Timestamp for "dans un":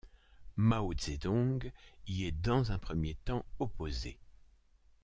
2.31-2.79